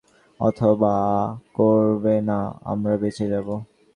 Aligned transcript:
অথবা 0.39 0.95
করবে 1.53 2.15
না, 2.21 2.39
আমরা 2.63 2.93
বেচে 2.97 3.25
যাব। 3.29 3.47